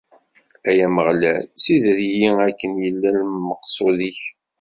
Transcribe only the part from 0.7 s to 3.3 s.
Ameɣlal, ssider-iyi akken yella